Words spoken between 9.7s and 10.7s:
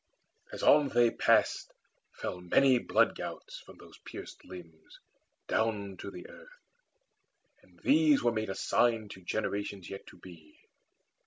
yet to be.